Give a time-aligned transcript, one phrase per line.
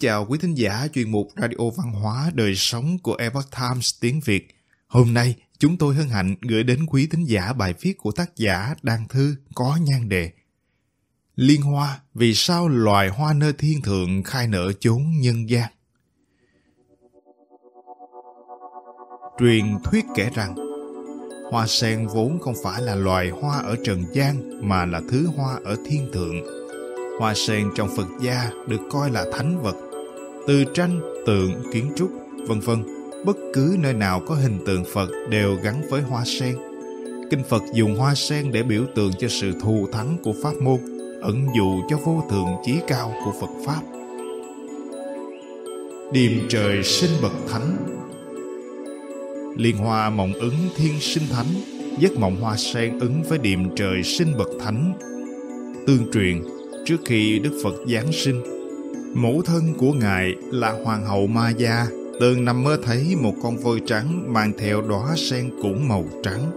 [0.00, 4.20] chào quý thính giả chuyên mục Radio Văn hóa Đời Sống của Epoch Times tiếng
[4.24, 4.48] Việt.
[4.86, 8.36] Hôm nay, chúng tôi hân hạnh gửi đến quý thính giả bài viết của tác
[8.36, 10.30] giả Đăng Thư có nhan đề
[11.36, 15.70] Liên hoa, vì sao loài hoa nơi thiên thượng khai nở chốn nhân gian?
[19.38, 20.54] Truyền thuyết kể rằng,
[21.50, 25.58] hoa sen vốn không phải là loài hoa ở trần gian mà là thứ hoa
[25.64, 26.36] ở thiên thượng.
[27.20, 29.87] Hoa sen trong Phật gia được coi là thánh vật.
[30.48, 32.10] Từ tranh, tượng, kiến trúc,
[32.46, 32.84] vân vân,
[33.24, 36.56] bất cứ nơi nào có hình tượng Phật đều gắn với hoa sen.
[37.30, 40.78] Kinh Phật dùng hoa sen để biểu tượng cho sự thù thắng của pháp môn,
[41.22, 43.82] ẩn dụ cho vô thượng chí cao của Phật Pháp.
[46.12, 47.76] Điềm trời sinh bậc thánh
[49.56, 51.46] Liên hoa mộng ứng thiên sinh thánh,
[51.98, 54.92] giấc mộng hoa sen ứng với điềm trời sinh bậc thánh.
[55.86, 56.42] Tương truyền,
[56.86, 58.57] trước khi Đức Phật Giáng sinh,
[59.14, 61.86] mẫu thân của Ngài là Hoàng hậu Ma Gia
[62.20, 66.50] từng nằm mơ thấy một con voi trắng mang theo đóa sen cũng màu trắng.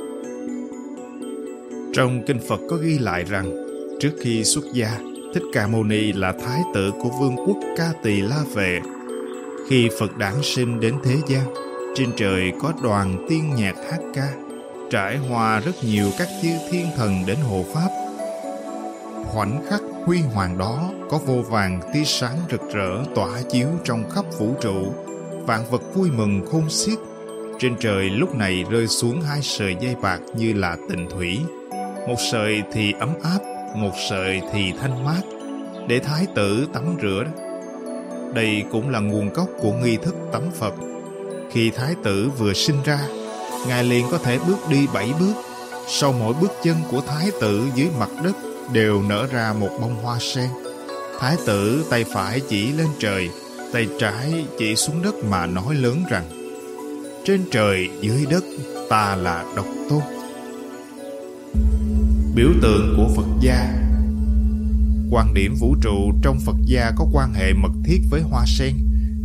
[1.93, 3.51] Trong kinh Phật có ghi lại rằng,
[3.99, 4.99] trước khi xuất gia,
[5.33, 8.79] Thích Ca Mâu Ni là thái tử của vương quốc Ca Tỳ La Vệ.
[9.69, 11.43] Khi Phật đản sinh đến thế gian,
[11.95, 14.33] trên trời có đoàn tiên nhạc hát ca,
[14.91, 17.89] trải hòa rất nhiều các chư thiên thần đến hộ pháp.
[19.25, 24.09] Khoảnh khắc huy hoàng đó có vô vàng tia sáng rực rỡ tỏa chiếu trong
[24.09, 24.93] khắp vũ trụ,
[25.45, 26.97] vạn vật vui mừng khôn xiết.
[27.59, 31.39] Trên trời lúc này rơi xuống hai sợi dây bạc như là tình thủy,
[32.07, 33.39] một sợi thì ấm áp,
[33.75, 35.21] một sợi thì thanh mát,
[35.87, 37.23] để thái tử tắm rửa.
[38.33, 40.73] Đây cũng là nguồn gốc của nghi thức tắm Phật
[41.51, 42.99] khi thái tử vừa sinh ra,
[43.67, 45.33] ngài liền có thể bước đi bảy bước.
[45.87, 48.33] Sau mỗi bước chân của thái tử dưới mặt đất
[48.73, 50.49] đều nở ra một bông hoa sen.
[51.19, 53.29] Thái tử tay phải chỉ lên trời,
[53.73, 56.25] tay trái chỉ xuống đất mà nói lớn rằng
[57.25, 58.43] Trên trời dưới đất
[58.89, 60.01] ta là độc tôn.
[62.35, 63.81] Biểu tượng của Phật gia
[65.11, 68.73] Quan điểm vũ trụ trong Phật gia có quan hệ mật thiết với hoa sen.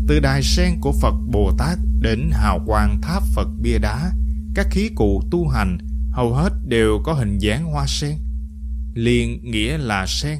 [0.09, 4.13] Từ đài sen của Phật Bồ Tát đến hào quang tháp Phật bia đá,
[4.55, 5.79] các khí cụ tu hành
[6.13, 8.19] hầu hết đều có hình dáng hoa sen.
[8.97, 10.39] Liên nghĩa là sen,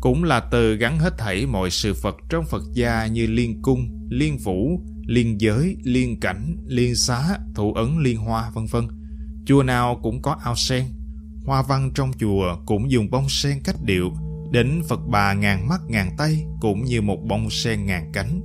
[0.00, 4.08] cũng là từ gắn hết thảy mọi sự Phật trong Phật gia như liên cung,
[4.10, 8.88] liên vũ, liên giới, liên cảnh, liên xá, thủ ấn liên hoa, vân vân.
[9.46, 10.84] Chùa nào cũng có ao sen.
[11.44, 14.12] Hoa văn trong chùa cũng dùng bông sen cách điệu,
[14.52, 18.40] đến Phật bà ngàn mắt ngàn tay cũng như một bông sen ngàn cánh.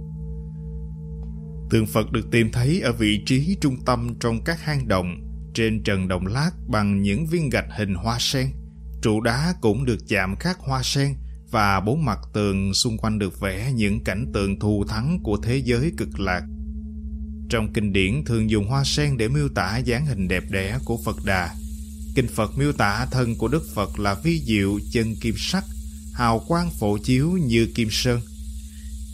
[1.70, 5.22] Tượng Phật được tìm thấy ở vị trí trung tâm trong các hang động,
[5.54, 8.48] trên trần đồng lát bằng những viên gạch hình hoa sen.
[9.02, 11.16] Trụ đá cũng được chạm khắc hoa sen
[11.52, 15.58] và bốn mặt tường xung quanh được vẽ những cảnh tượng thù thắng của thế
[15.58, 16.42] giới cực lạc.
[17.50, 20.98] Trong kinh điển thường dùng hoa sen để miêu tả dáng hình đẹp đẽ của
[21.06, 21.56] Phật Đà.
[22.16, 25.64] Kinh Phật miêu tả thân của Đức Phật là vi diệu chân kim sắc,
[26.14, 28.22] hào quang phổ chiếu như kim sơn,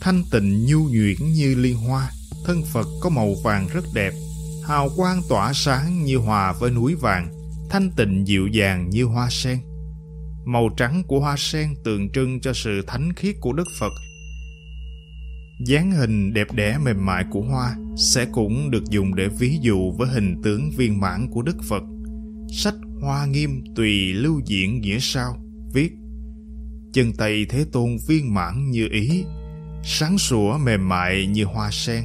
[0.00, 2.10] thanh tịnh nhu nhuyễn như liên hoa,
[2.46, 4.12] thân Phật có màu vàng rất đẹp,
[4.64, 7.32] hào quang tỏa sáng như hòa với núi vàng,
[7.70, 9.58] thanh tịnh dịu dàng như hoa sen.
[10.50, 13.92] Màu trắng của hoa sen tượng trưng cho sự thánh khiết của Đức Phật.
[15.66, 19.92] dáng hình đẹp đẽ mềm mại của hoa sẽ cũng được dùng để ví dụ
[19.92, 21.82] với hình tướng viên mãn của Đức Phật.
[22.48, 25.36] Sách Hoa Nghiêm tùy lưu diễn nghĩa sao
[25.74, 25.92] viết
[26.92, 29.24] chân tay thế tôn viên mãn như ý
[29.82, 32.04] sáng sủa mềm mại như hoa sen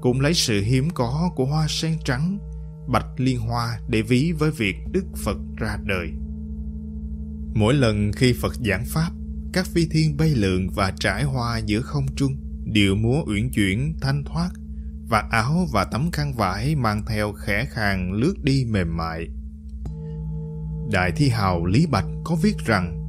[0.00, 2.38] cũng lấy sự hiếm có của hoa sen trắng,
[2.88, 6.08] bạch liên hoa để ví với việc Đức Phật ra đời.
[7.54, 9.10] Mỗi lần khi Phật giảng Pháp,
[9.52, 13.94] các phi thiên bay lượn và trải hoa giữa không trung, điệu múa uyển chuyển,
[14.00, 14.50] thanh thoát,
[15.08, 19.26] và áo và tấm khăn vải mang theo khẽ khàng lướt đi mềm mại.
[20.92, 23.00] Đại thi hào Lý Bạch có viết rằng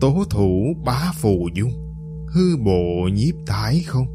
[0.00, 1.72] Tố thủ bá phù dung,
[2.28, 4.06] hư bộ nhiếp thái không?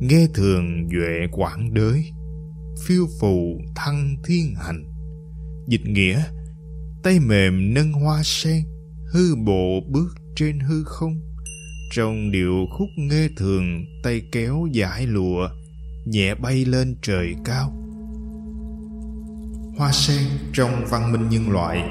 [0.00, 2.12] nghe thường duệ quảng đới
[2.86, 4.84] phiêu phù thăng thiên hành
[5.68, 6.22] dịch nghĩa
[7.02, 8.62] tay mềm nâng hoa sen,
[9.12, 11.20] hư bộ bước trên hư không
[11.94, 15.48] trong điệu khúc nghe thường, tay kéo giải lụa,
[16.04, 17.72] nhẹ bay lên trời cao
[19.78, 20.22] hoa sen
[20.52, 21.88] trong văn minh nhân loại,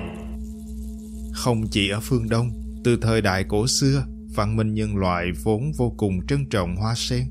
[1.34, 2.50] không chỉ ở phương đông,
[2.84, 4.06] từ thời đại cổ xưa,
[4.36, 7.28] văn minh nhân loại vốn vô cùng trân trọng hoa sen,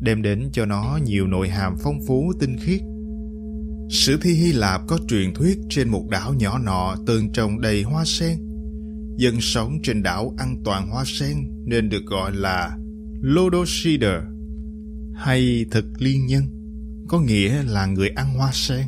[0.00, 2.80] đem đến cho nó nhiều nội hàm phong phú tinh khiết.
[3.90, 7.82] Sử thi Hy Lạp có truyền thuyết trên một đảo nhỏ nọ tường trồng đầy
[7.82, 8.38] hoa sen.
[9.16, 12.76] Dân sống trên đảo ăn toàn hoa sen nên được gọi là
[13.20, 14.22] Lodosider
[15.14, 16.44] hay thực liên nhân
[17.08, 18.86] có nghĩa là người ăn hoa sen.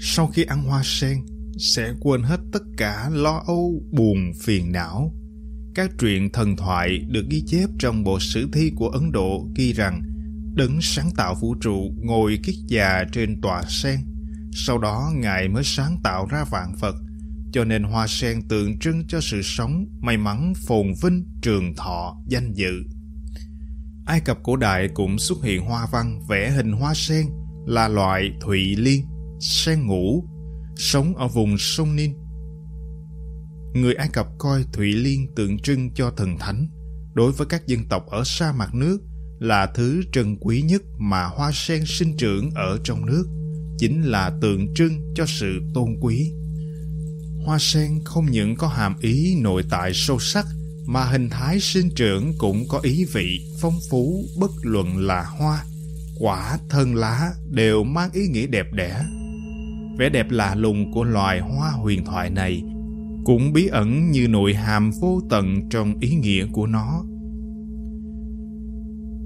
[0.00, 1.18] Sau khi ăn hoa sen,
[1.56, 5.14] sẽ quên hết tất cả lo âu, buồn, phiền não.
[5.74, 9.72] Các truyện thần thoại được ghi chép trong bộ sử thi của Ấn Độ ghi
[9.72, 10.02] rằng
[10.54, 14.00] đấng sáng tạo vũ trụ ngồi kiết già trên tòa sen.
[14.52, 16.94] Sau đó Ngài mới sáng tạo ra vạn vật,
[17.52, 22.16] cho nên hoa sen tượng trưng cho sự sống, may mắn, phồn vinh, trường thọ,
[22.26, 22.82] danh dự.
[24.06, 27.26] Ai Cập cổ đại cũng xuất hiện hoa văn vẽ hình hoa sen
[27.66, 29.06] là loại thụy liên,
[29.40, 30.24] sen ngủ
[30.76, 32.14] sống ở vùng sông Ninh
[33.74, 36.66] Người Ai Cập coi thụy liên tượng trưng cho thần thánh.
[37.14, 38.98] Đối với các dân tộc ở sa mạc nước
[39.38, 43.24] là thứ trân quý nhất mà hoa sen sinh trưởng ở trong nước,
[43.78, 46.32] chính là tượng trưng cho sự tôn quý.
[47.44, 50.46] Hoa sen không những có hàm ý nội tại sâu sắc
[50.86, 55.64] mà hình thái sinh trưởng cũng có ý vị phong phú bất luận là hoa
[56.18, 59.04] quả thân lá đều mang ý nghĩa đẹp đẽ
[59.98, 62.62] vẻ đẹp lạ lùng của loài hoa huyền thoại này
[63.24, 67.04] cũng bí ẩn như nội hàm vô tận trong ý nghĩa của nó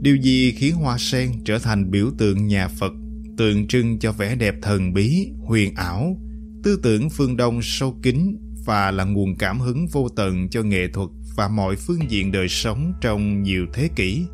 [0.03, 2.93] điều gì khiến hoa sen trở thành biểu tượng nhà phật,
[3.37, 6.17] tượng trưng cho vẻ đẹp thần bí, huyền ảo,
[6.65, 10.89] tư tưởng phương đông sâu kín và là nguồn cảm hứng vô tận cho nghệ
[10.95, 14.27] thuật và mọi phương diện đời sống trong nhiều thế kỷ?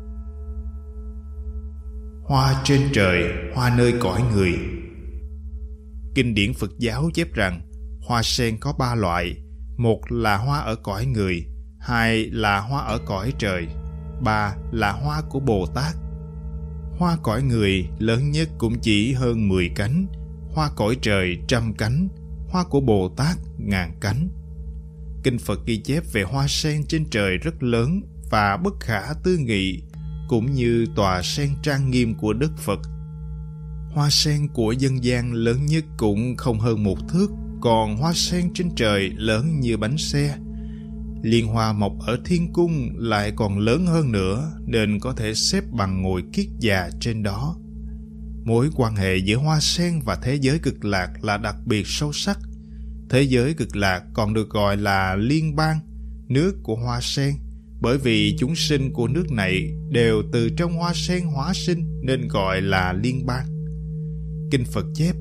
[2.23, 3.23] Hoa trên trời,
[3.55, 4.53] hoa nơi cõi người.
[6.15, 7.61] Kinh điển phật giáo chép rằng,
[8.07, 9.35] hoa sen có ba loại.
[9.77, 11.45] Một là hoa ở cõi người,
[11.79, 13.67] hai là hoa ở cõi trời
[14.21, 15.95] ba là hoa của bồ tát
[16.97, 20.05] hoa cõi người lớn nhất cũng chỉ hơn 10 cánh
[20.53, 22.07] hoa cõi trời trăm cánh
[22.49, 24.29] hoa của bồ tát ngàn cánh
[25.23, 29.37] Kinh Phật ghi chép về hoa sen trên trời rất lớn và bất khả tư
[29.37, 29.81] nghị,
[30.27, 32.79] cũng như tòa sen trang nghiêm của Đức Phật.
[33.93, 37.27] Hoa sen của dân gian lớn nhất cũng không hơn một thước,
[37.61, 40.37] còn hoa sen trên trời lớn như bánh xe.
[41.23, 45.63] Liên hoa mọc ở thiên cung lại còn lớn hơn nữa nên có thể xếp
[45.71, 47.55] bằng ngồi kiết già trên đó.
[48.45, 52.13] Mối quan hệ giữa hoa sen và thế giới cực lạc là đặc biệt sâu
[52.13, 52.39] sắc
[53.09, 55.79] Thế giới cực lạc còn được gọi là liên bang,
[56.27, 57.35] nước của hoa sen,
[57.81, 62.27] bởi vì chúng sinh của nước này đều từ trong hoa sen hóa sinh nên
[62.27, 63.45] gọi là liên bang.
[64.51, 65.15] Kinh Phật chép,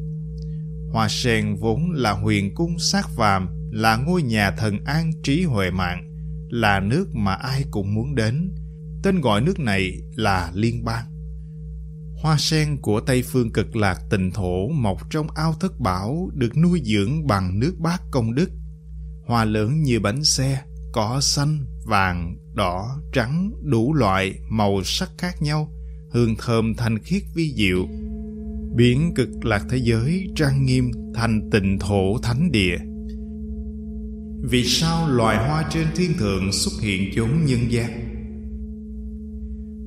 [0.93, 5.71] hoa sen vốn là huyền cung sát phàm, là ngôi nhà thần an trí huệ
[5.71, 6.05] mạng,
[6.51, 8.55] là nước mà ai cũng muốn đến.
[9.03, 11.05] Tên gọi nước này là liên bang.
[12.23, 16.57] Hoa sen của Tây phương cực lạc tịnh thổ mọc trong ao thất bảo được
[16.57, 18.51] nuôi dưỡng bằng nước bát công đức.
[19.27, 20.63] Hoa lớn như bánh xe,
[20.93, 25.73] cỏ xanh, vàng, đỏ, trắng, đủ loại, màu sắc khác nhau,
[26.13, 27.87] hương thơm thanh khiết vi diệu.
[28.77, 32.77] Biển cực lạc thế giới trang nghiêm thành tịnh thổ thánh địa.
[34.43, 37.91] Vì sao loài hoa trên thiên thượng xuất hiện chốn nhân gian?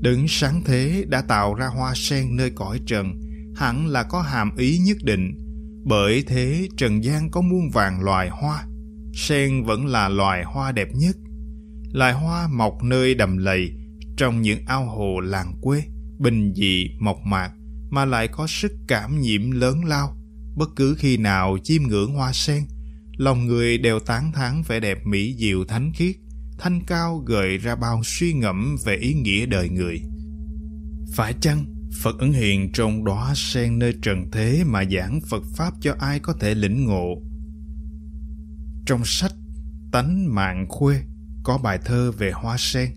[0.02, 3.22] Đấng sáng thế đã tạo ra hoa sen nơi cõi trần,
[3.56, 5.38] hẳn là có hàm ý nhất định.
[5.86, 8.66] Bởi thế trần gian có muôn vàng loài hoa,
[9.14, 11.16] sen vẫn là loài hoa đẹp nhất.
[11.94, 13.72] Loài hoa mọc nơi đầm lầy,
[14.18, 15.84] trong những ao hồ làng quê,
[16.20, 17.52] bình dị, mộc mạc,
[17.90, 20.18] mà lại có sức cảm nhiễm lớn lao.
[20.56, 22.64] Bất cứ khi nào chiêm ngưỡng hoa sen,
[23.22, 26.16] lòng người đều tán thán vẻ đẹp mỹ diệu thánh khiết
[26.60, 30.02] thanh cao gợi ra bao suy ngẫm về ý nghĩa đời người.
[31.14, 31.66] Phải chăng
[32.02, 36.20] Phật ứng hiện trong đóa sen nơi trần thế mà giảng Phật Pháp cho ai
[36.20, 37.22] có thể lĩnh ngộ?
[38.86, 39.34] Trong sách
[39.92, 41.02] Tánh Mạng Khuê
[41.44, 42.90] có bài thơ về hoa sen.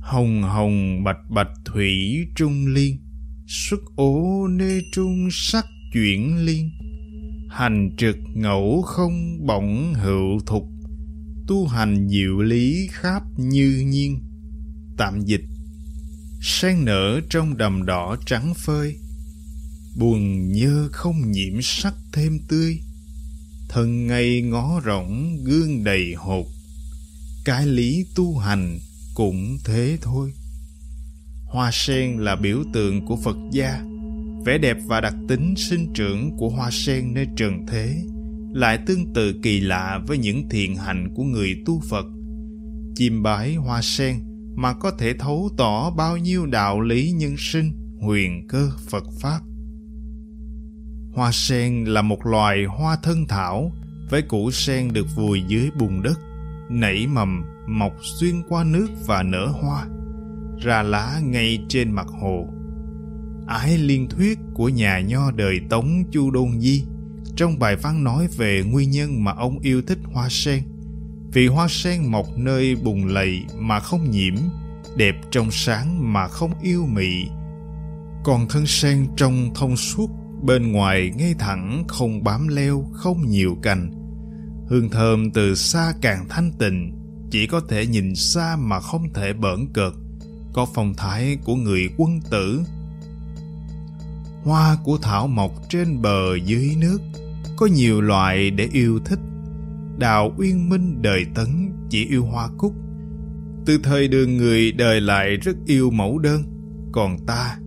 [0.00, 2.98] Hồng hồng bạch bạch thủy trung liên,
[3.46, 6.70] xuất ố nê trung sắc chuyển liên.
[7.56, 10.68] Hành trực ngẫu không bỗng hữu thục,
[11.46, 14.20] tu hành diệu lý khắp như nhiên.
[14.96, 15.44] Tạm dịch
[16.42, 18.96] sen nở trong đầm đỏ trắng phơi
[19.98, 22.80] buồn nhơ không nhiễm sắc thêm tươi.
[23.68, 26.46] Thân ngay ngó rộng gương đầy hột
[27.44, 28.78] cái lý tu hành
[29.14, 30.32] cũng thế thôi.
[31.44, 33.95] Hoa sen là biểu tượng của phật gia
[34.46, 38.02] vẻ đẹp và đặc tính sinh trưởng của hoa sen nơi trần thế
[38.52, 42.06] lại tương tự kỳ lạ với những thiện hành của người tu Phật.
[42.94, 44.16] Chim bái hoa sen
[44.56, 49.40] mà có thể thấu tỏ bao nhiêu đạo lý nhân sinh, huyền cơ Phật Pháp.
[51.12, 53.72] Hoa sen là một loài hoa thân thảo,
[54.10, 56.18] với củ sen được vùi dưới bùn đất,
[56.70, 59.86] nảy mầm, mọc xuyên qua nước và nở hoa.
[60.62, 62.46] ra lá ngay trên mặt hồ.
[63.46, 66.84] Ái liên thuyết của nhà nho đời Tống Chu Đôn Di
[67.36, 70.62] trong bài văn nói về nguyên nhân mà ông yêu thích hoa sen.
[71.32, 74.34] Vì hoa sen mọc nơi bùn lầy mà không nhiễm,
[74.96, 77.26] đẹp trong sáng mà không yêu mị.
[78.24, 80.10] Còn thân sen trong thông suốt,
[80.42, 83.92] bên ngoài ngay thẳng không bám leo, không nhiều cành.
[84.68, 86.92] Hương thơm từ xa càng thanh tịnh,
[87.30, 89.92] chỉ có thể nhìn xa mà không thể bỡn cợt,
[90.52, 92.62] có phong thái của người quân tử.
[94.46, 96.98] Hoa của thảo mọc trên bờ dưới nước,
[97.56, 99.18] có nhiều loại để yêu thích.
[99.98, 102.74] Đào Uyên Minh đời Tấn chỉ yêu hoa cúc.
[103.66, 106.42] Từ thời đường người đời lại rất yêu mẫu đơn,
[106.92, 107.58] còn ta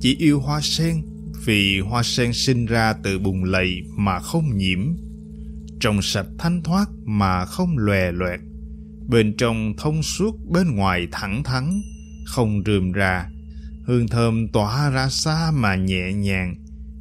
[0.00, 1.02] chỉ yêu hoa sen
[1.44, 4.78] vì hoa sen sinh ra từ bùn lầy mà không nhiễm,
[5.80, 8.40] trong sạch thanh thoát mà không lòe loẹt,
[9.08, 11.80] bên trong thông suốt bên ngoài thẳng thắn,
[12.26, 13.30] không rườm rà,
[13.86, 16.54] hương thơm tỏa ra xa mà nhẹ nhàng,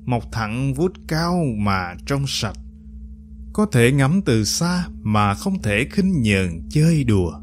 [0.05, 2.57] mọc thẳng vút cao mà trong sạch.
[3.53, 7.33] Có thể ngắm từ xa mà không thể khinh nhờn chơi đùa.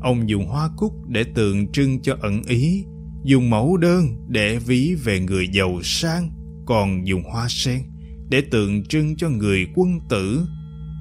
[0.00, 2.84] Ông dùng hoa cúc để tượng trưng cho ẩn ý,
[3.24, 6.30] dùng mẫu đơn để ví về người giàu sang,
[6.66, 7.82] còn dùng hoa sen
[8.30, 10.46] để tượng trưng cho người quân tử.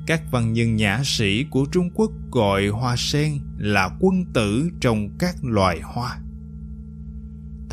[0.07, 5.09] Các văn nhân nhã sĩ của Trung Quốc gọi hoa sen là quân tử trong
[5.19, 6.17] các loài hoa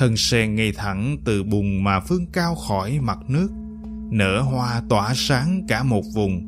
[0.01, 3.49] thân sen ngay thẳng từ bùn mà phương cao khỏi mặt nước.
[4.11, 6.43] Nở hoa tỏa sáng cả một vùng.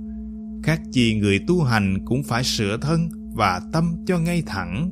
[0.62, 4.90] Khác chi người tu hành cũng phải sửa thân và tâm cho ngay thẳng.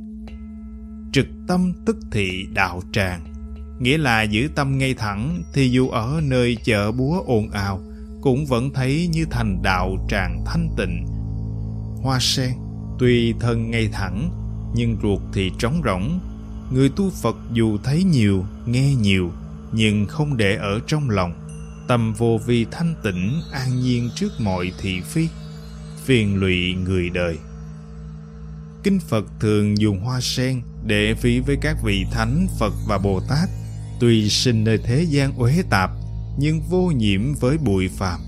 [1.13, 3.21] Trực tâm tức thị đạo tràng.
[3.81, 7.81] Nghĩa là giữ tâm ngay thẳng thì dù ở nơi chợ búa ồn ào,
[8.21, 11.07] cũng vẫn thấy như thành đạo tràng thanh tịnh.
[12.03, 12.53] Hoa sen
[12.99, 14.31] tuy thân ngay thẳng,
[14.75, 16.21] nhưng ruột thì trống rỗng
[16.71, 19.33] người tu phật dù thấy nhiều, nghe nhiều,
[19.73, 21.33] nhưng không để ở trong lòng.
[21.89, 25.29] Tâm vô vi thanh tịnh, an nhiên trước mọi thị phi.
[26.05, 27.39] Phiền lụy người đời.
[28.83, 33.21] Kinh phật thường dùng hoa sen để ví với các vị thánh phật và bồ
[33.29, 33.49] tát.
[34.01, 35.91] Tuy sinh nơi thế gian uế tạp,
[36.39, 38.21] nhưng vô nhiễm với bụi phàm.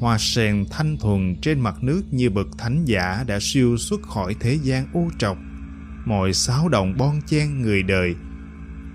[0.00, 4.36] Hoa sen thanh thuần trên mặt nước như bậc thánh giả đã siêu xuất khỏi
[4.40, 5.36] thế gian ô trọc
[6.04, 8.14] mọi xáo động bon chen người đời.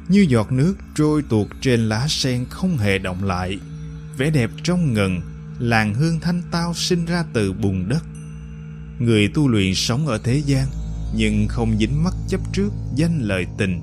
[0.09, 3.59] Như giọt nước trôi tuột trên lá sen không hề động lại.
[4.17, 5.21] Vẻ đẹp trong ngần,
[5.59, 8.03] làng hương thanh tao sinh ra từ bùn đất.
[8.99, 10.67] Người tu luyện sống ở thế gian,
[11.15, 13.81] nhưng không dính mắc chấp trước danh lợi tình.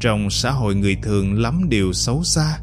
[0.00, 2.58] Trong xã hội người thường lắm điều xấu xa,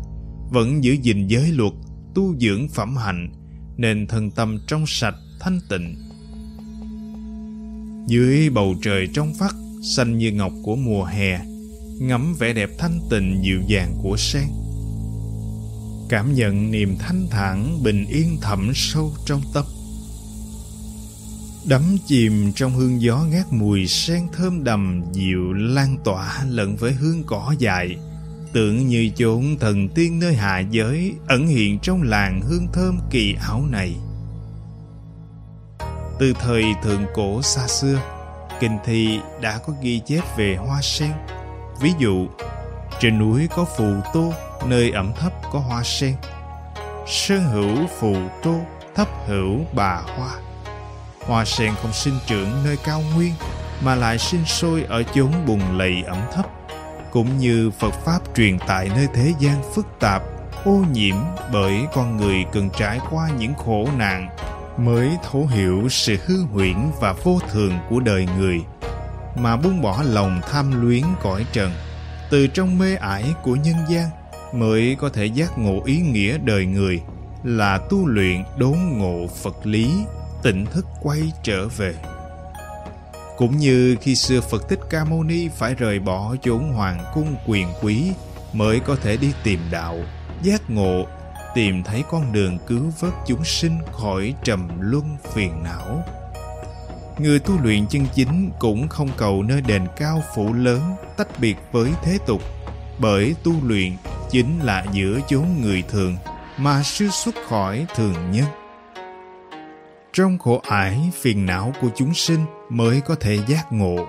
[0.51, 1.73] vẫn giữ gìn giới luật,
[2.15, 3.31] tu dưỡng phẩm hạnh,
[3.77, 5.95] nên thân tâm trong sạch thanh tịnh.
[8.07, 9.51] Dưới bầu trời trong vắt
[9.83, 11.39] xanh như ngọc của mùa hè,
[11.99, 14.47] ngắm vẻ đẹp thanh tịnh dịu dàng của sen.
[16.09, 19.65] Cảm nhận niềm thanh thản bình yên thẳm sâu trong tâm.
[21.65, 26.93] Đắm chìm trong hương gió ngát mùi sen thơm đầm dịu lan tỏa lẫn với
[26.93, 27.97] hương cỏ dại,
[28.53, 33.35] tưởng như chốn thần tiên nơi hạ giới ẩn hiện trong làng hương thơm kỳ
[33.41, 33.95] ảo này.
[36.19, 38.12] Từ thời thượng cổ xa xưa
[38.59, 41.11] kinh thi đã có ghi chép về hoa sen.
[41.79, 42.27] Ví dụ,
[42.99, 44.33] trên núi có phù tô,
[44.65, 46.15] nơi ẩm thấp có hoa sen.
[47.07, 48.59] Sơn hữu phù tô,
[48.95, 50.31] thấp hữu bà hoa.
[51.27, 53.33] Hoa sen không sinh trưởng nơi cao nguyên,
[53.81, 56.45] mà lại sinh sôi ở chốn bùn lầy ẩm thấp.
[57.11, 60.23] Cũng như Phật Pháp truyền tại nơi thế gian phức tạp,
[60.65, 61.15] ô nhiễm
[61.53, 64.29] bởi con người cần trải qua những khổ nạn
[64.77, 68.59] mới thấu hiểu sự hư huyễn và vô thường của đời người,
[69.35, 71.71] mà buông bỏ lòng tham luyến cõi trần,
[72.29, 74.09] từ trong mê ải của nhân gian
[74.53, 77.01] mới có thể giác ngộ ý nghĩa đời người,
[77.43, 79.91] là tu luyện đốn ngộ phật lý,
[80.43, 81.95] tỉnh thức quay trở về.
[83.37, 87.35] Cũng như khi xưa phật thích ca mâu ni phải rời bỏ chốn hoàng cung
[87.47, 88.11] quyền quý
[88.53, 89.97] mới có thể đi tìm đạo,
[90.43, 91.05] giác ngộ
[91.53, 96.03] tìm thấy con đường cứu vớt chúng sinh khỏi trầm luân phiền não.
[97.17, 100.81] Người tu luyện chân chính cũng không cầu nơi đền cao phủ lớn
[101.17, 102.41] tách biệt với thế tục,
[102.99, 103.91] bởi tu luyện
[104.29, 106.17] chính là giữa chốn người thường
[106.57, 108.45] mà sư xuất khỏi thường nhân.
[110.13, 114.07] Trong khổ ải phiền não của chúng sinh mới có thể giác ngộ,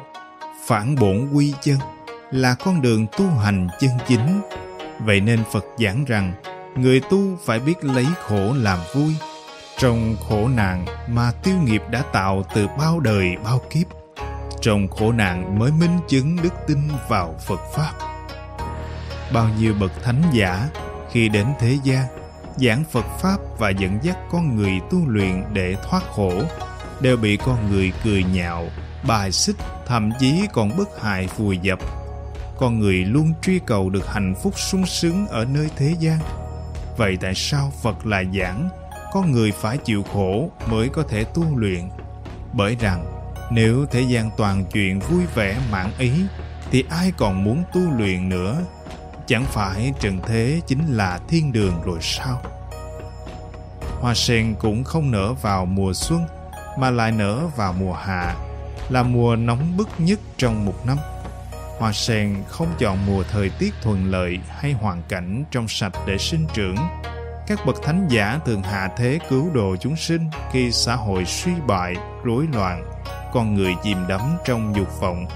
[0.66, 1.78] phản bổn quy chân
[2.30, 4.40] là con đường tu hành chân chính.
[5.00, 6.32] Vậy nên phật giảng rằng
[6.76, 9.14] người tu phải biết lấy khổ làm vui
[9.78, 13.86] trong khổ nạn mà tiêu nghiệp đã tạo từ bao đời bao kiếp
[14.60, 16.78] trong khổ nạn mới minh chứng đức tin
[17.08, 17.92] vào Phật Pháp.
[19.32, 20.68] Bao nhiêu bậc thánh giả
[21.10, 22.06] khi đến thế gian
[22.56, 26.32] giảng Phật Pháp và dẫn dắt con người tu luyện để thoát khổ
[27.00, 28.66] đều bị con người cười nhạo,
[29.06, 31.78] bài xích, thậm chí còn bức hại vùi dập.
[32.58, 36.18] Con người luôn truy cầu được hạnh phúc sung sướng ở nơi thế gian.
[36.96, 38.68] Vậy tại sao Phật lại giảng
[39.12, 41.88] con người phải chịu khổ mới có thể tu luyện?
[42.52, 43.04] Bởi rằng,
[43.50, 46.12] nếu thế gian toàn chuyện vui vẻ mãn ý,
[46.70, 48.56] thì ai còn muốn tu luyện nữa?
[49.26, 52.42] Chẳng phải trần thế chính là thiên đường rồi sao?
[54.00, 56.26] Hoa sen cũng không nở vào mùa xuân,
[56.78, 58.34] mà lại nở vào mùa hạ,
[58.88, 60.98] là mùa nóng bức nhất trong một năm.
[61.78, 66.18] Hoa sen không chọn mùa thời tiết thuận lợi hay hoàn cảnh trong sạch để
[66.18, 66.76] sinh trưởng.
[67.46, 71.52] Các bậc thánh giả thường hạ thế cứu độ chúng sinh khi xã hội suy
[71.66, 72.84] bại, rối loạn,
[73.32, 75.26] con người chìm đắm trong dục vọng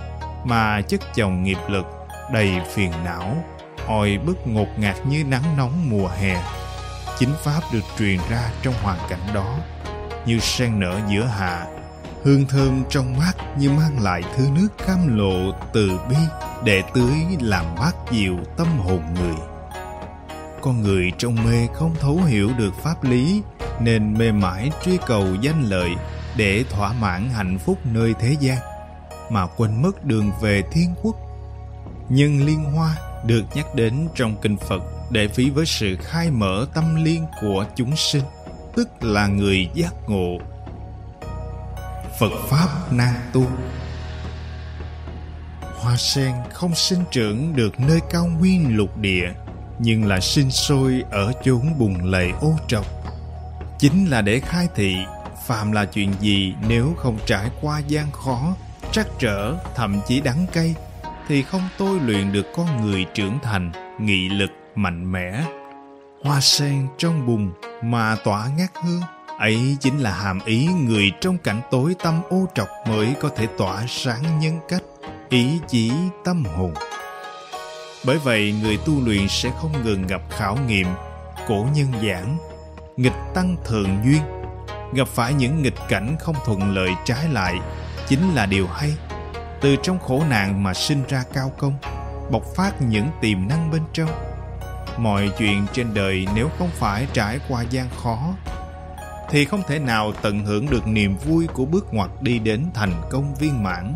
[0.45, 1.87] mà chất chồng nghiệp lực
[2.33, 3.45] đầy phiền não,
[3.87, 6.42] oi bức ngột ngạt như nắng nóng mùa hè.
[7.18, 9.59] Chính pháp được truyền ra trong hoàn cảnh đó
[10.26, 11.66] như sen nở giữa hạ
[12.23, 16.17] hương thơm trong mát như mang lại thứ nước cam lộ từ bi,
[16.65, 19.37] để tưới làm mát dịu tâm hồn người.
[20.61, 23.43] Con người trong mê không thấu hiểu được pháp lý,
[23.81, 25.91] nên mê mãi truy cầu danh lợi
[26.37, 28.59] để thỏa mãn hạnh phúc nơi thế gian,
[29.31, 31.17] mà quên mất đường về thiên quốc.
[32.09, 36.67] Nhân liên hoa được nhắc đến trong kinh phật để ví với sự khai mở
[36.75, 38.25] tâm liên của chúng sinh,
[38.77, 40.39] tức là người giác ngộ
[42.19, 43.47] phật pháp nan tu.
[45.61, 49.33] Hoa sen không sinh trưởng được nơi cao nguyên lục địa,
[49.79, 52.87] nhưng là sinh sôi ở chốn bùn lầy ô trọc.
[53.79, 54.97] Chính là để khai thị,
[55.47, 58.55] phàm là chuyện gì nếu không trải qua gian khó,
[58.93, 60.75] trắc trở, thậm chí đắng cay,
[61.28, 65.45] thì không tôi luyện được con người trưởng thành, nghị lực mạnh mẽ.
[66.25, 67.52] Hoa sen trong bùn
[67.83, 69.02] mà tỏa ngát hương
[69.39, 73.47] ấy chính là hàm ý người trong cảnh tối tâm ô trọc mới có thể
[73.59, 74.83] tỏa sáng nhân cách,
[75.29, 75.93] ý chí,
[76.25, 76.75] tâm hồn.
[78.07, 80.87] Bởi vậy, người tu luyện sẽ không ngừng gặp khảo nghiệm,
[81.49, 82.39] cổ nhân giảng,
[82.97, 84.23] nghịch tăng thường duyên.
[84.95, 87.55] Gặp phải những nghịch cảnh không thuận lợi trái lại
[88.09, 88.95] chính là điều hay.
[89.61, 91.75] Từ trong khổ nạn mà sinh ra cao công,
[92.31, 94.11] bộc phát những tiềm năng bên trong.
[94.97, 98.35] Mọi chuyện trên đời nếu không phải trải qua gian khó
[99.30, 102.93] thì không thể nào tận hưởng được niềm vui của bước ngoặt đi đến thành
[103.10, 103.95] công viên mãn.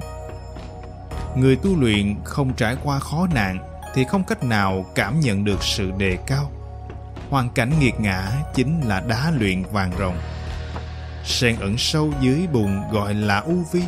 [1.36, 3.58] Người tu luyện không trải qua khó nạn
[3.94, 6.50] thì không cách nào cảm nhận được sự đề cao.
[7.30, 10.16] Hoàn cảnh nghiệt ngã chính là đá luyện vàng rồng,
[11.24, 13.82] sen ẩn sâu dưới bùn gọi là u vi.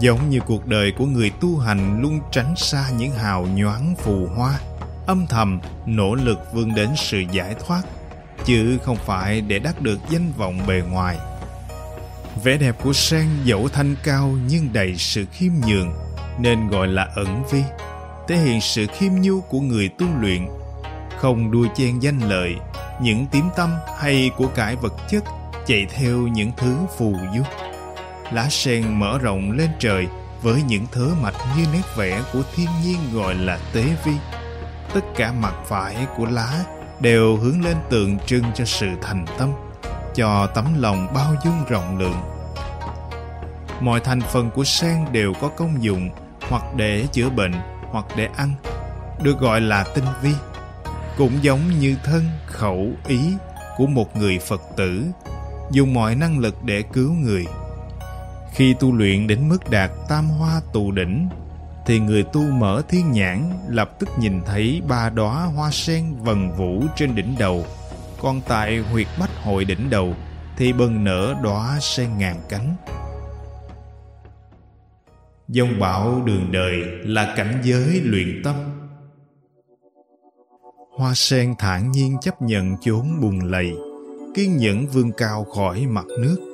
[0.00, 4.26] Giống như cuộc đời của người tu hành luôn tránh xa những hào nhoáng phù
[4.36, 4.58] hoa,
[5.06, 7.82] âm thầm, nỗ lực vươn đến sự giải thoát
[8.48, 11.16] chứ không phải để đắc được danh vọng bề ngoài.
[12.44, 15.92] Vẻ đẹp của sen dẫu thanh cao nhưng đầy sự khiêm nhường,
[16.38, 17.62] nên gọi là ẩn vi.
[18.28, 20.48] Thể hiện sự khiêm nhu của người tu luyện,
[21.18, 22.54] không đua chen danh lợi,
[23.02, 25.24] những tím tâm hay của cải vật chất
[25.66, 27.42] chạy theo những thứ phù du.
[28.32, 30.06] Lá sen mở rộng lên trời
[30.42, 34.12] với những thớ mạch như nét vẽ của thiên nhiên gọi là tế vi.
[34.94, 36.64] Tất cả mặt phải của lá
[37.00, 39.52] đều hướng lên tượng trưng cho sự thành tâm,
[40.14, 42.20] cho tấm lòng bao dung rộng lượng.
[43.80, 46.10] Mọi thành phần của sen đều có công dụng,
[46.48, 47.54] hoặc để chữa bệnh,
[47.90, 48.54] hoặc để ăn,
[49.22, 50.32] được gọi là tinh vi.
[51.16, 53.20] Cũng giống như thân, khẩu, ý
[53.76, 55.04] của một người phật tử,
[55.70, 57.46] dùng mọi năng lực để cứu người.
[58.52, 61.28] Khi tu luyện đến mức đạt tam hoa tù đỉnh
[61.88, 66.52] thì người tu mở thiên nhãn, lập tức nhìn thấy ba đóa hoa sen vần
[66.52, 67.64] vũ trên đỉnh đầu.
[68.20, 70.14] Còn tại huyệt bách hội đỉnh đầu,
[70.56, 72.76] thì bừng nở đóa sen ngàn cánh.
[75.48, 78.54] Dông bão đường đời là cảnh giới luyện tâm.
[80.98, 83.72] Hoa sen thản nhiên chấp nhận chốn bùn lầy,
[84.34, 86.47] kiên nhẫn vươn cao khỏi mặt nước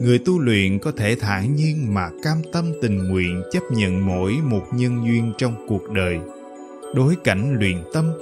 [0.00, 4.32] người tu luyện có thể thản nhiên mà cam tâm tình nguyện chấp nhận mỗi
[4.42, 6.18] một nhân duyên trong cuộc đời.
[6.94, 8.12] Đối cảnh luyện tâm,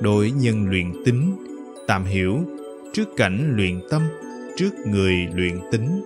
[0.00, 1.36] đối nhân luyện tính.
[1.86, 2.38] Tạm hiểu,
[2.92, 4.02] trước cảnh luyện tâm,
[4.56, 6.02] trước người luyện tính.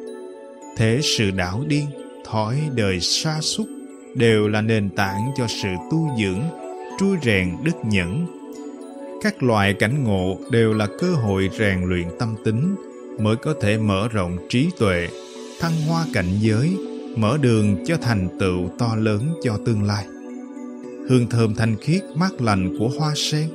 [0.76, 1.86] Thế sự đảo điên
[2.24, 3.66] thói đời sa sút
[4.14, 6.42] đều là nền tảng cho sự tu dưỡng,
[6.98, 8.26] trui rèn đức nhẫn.
[9.22, 12.74] Các loại cảnh ngộ đều là cơ hội rèn luyện tâm tính
[13.18, 15.08] mới có thể mở rộng trí tuệ
[15.60, 16.76] thăng hoa cảnh giới
[17.16, 20.06] mở đường cho thành tựu to lớn cho tương lai.
[21.08, 23.48] Hương thơm thanh khiết mát lành của hoa sen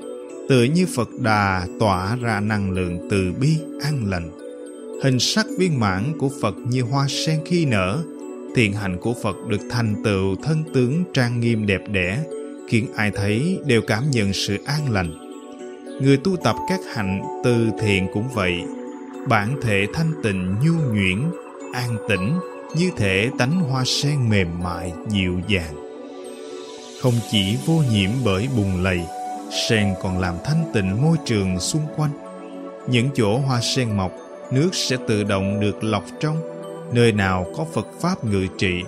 [0.49, 4.31] tự như Phật Đà tỏa ra năng lượng từ bi an lành.
[5.03, 8.03] Hình sắc viên mãn của Phật như hoa sen khi nở,
[8.55, 12.23] thiện hạnh của Phật được thành tựu thân tướng trang nghiêm đẹp đẽ,
[12.69, 15.13] khiến ai thấy đều cảm nhận sự an lành.
[16.01, 18.53] Người tu tập các hạnh từ thiện cũng vậy,
[19.27, 21.31] bản thể thanh tịnh nhu nhuyễn,
[21.73, 22.39] an tĩnh,
[22.75, 25.75] như thể tánh hoa sen mềm mại, dịu dàng.
[27.01, 29.01] Không chỉ vô nhiễm bởi bùn lầy,
[29.69, 32.11] sen còn làm thanh tịnh môi trường xung quanh.
[32.87, 34.11] Những chỗ hoa sen mọc,
[34.51, 36.37] nước sẽ tự động được lọc trong.
[36.93, 38.81] Nơi nào có Phật Pháp ngự trị,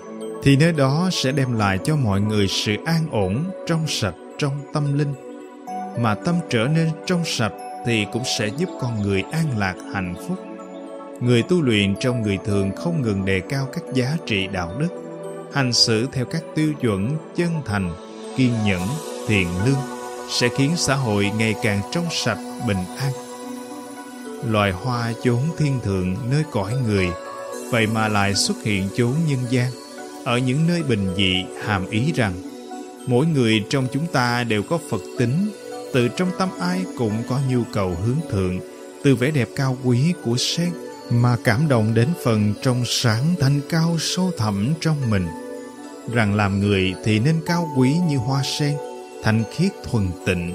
[0.43, 4.53] thì nơi đó sẽ đem lại cho mọi người sự an ổn, trong sạch trong
[4.73, 5.13] tâm linh.
[5.99, 7.53] Mà tâm trở nên trong sạch
[7.87, 10.37] thì cũng sẽ giúp con người an lạc hạnh phúc.
[11.19, 14.87] Người tu luyện trong người thường không ngừng đề cao các giá trị đạo đức,
[15.53, 17.93] hành xử theo các tiêu chuẩn chân thành,
[18.37, 18.81] kiên nhẫn,
[19.27, 19.79] thiện lương
[20.29, 23.11] sẽ khiến xã hội ngày càng trong sạch, bình an.
[24.49, 27.09] Loài hoa chốn thiên thượng nơi cõi người,
[27.71, 29.71] vậy mà lại xuất hiện chốn nhân gian,
[30.25, 32.33] ở những nơi bình dị hàm ý rằng
[33.07, 35.51] mỗi người trong chúng ta đều có Phật tính,
[35.93, 38.59] từ trong tâm ai cũng có nhu cầu hướng thượng,
[39.03, 40.69] từ vẻ đẹp cao quý của sen
[41.09, 45.27] mà cảm động đến phần trong sáng thanh cao sâu thẳm trong mình
[46.13, 48.75] rằng làm người thì nên cao quý như hoa sen
[49.23, 50.53] thanh khiết thuần tịnh.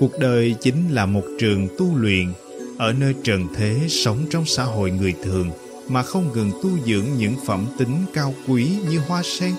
[0.00, 2.32] Cuộc đời chính là một trường tu luyện,
[2.78, 5.50] ở nơi trần thế sống trong xã hội người thường
[5.88, 9.52] mà không ngừng tu dưỡng những phẩm tính cao quý như hoa sen,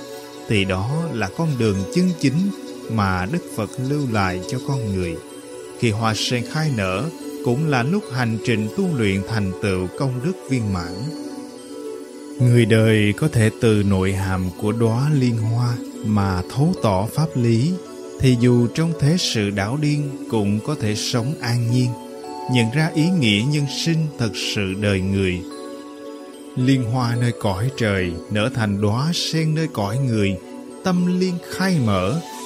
[0.48, 2.50] thì đó là con đường chân chính
[2.90, 5.16] mà Đức Phật lưu lại cho con người.
[5.80, 7.10] Khi hoa sen khai nở,
[7.46, 10.94] cũng là lúc hành trình tu luyện thành tựu công đức viên mãn.
[12.40, 17.28] Người đời có thể từ nội hàm của đóa liên hoa mà thấu tỏ pháp
[17.36, 17.74] lý
[18.20, 21.90] thì dù trong thế sự đảo điên cũng có thể sống an nhiên
[22.52, 25.42] nhận ra ý nghĩa nhân sinh thật sự đời người
[26.56, 30.38] liên hoa nơi cõi trời nở thành đóa sen nơi cõi người
[30.84, 32.22] tâm liên khai mở